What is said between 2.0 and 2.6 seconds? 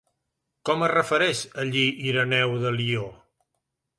Ireneu